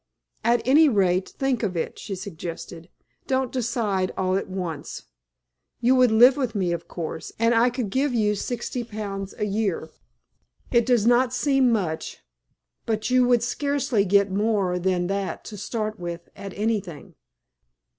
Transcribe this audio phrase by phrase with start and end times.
[0.43, 2.89] "At any rate, think of it," she suggested.
[3.27, 5.03] "Don't decide all at once.
[5.79, 9.45] You would live with me, of course, and I could give you sixty pounds a
[9.45, 9.91] year.
[10.71, 12.17] It does not seem much,
[12.87, 17.13] but you would scarcely get more than that to start with at anything.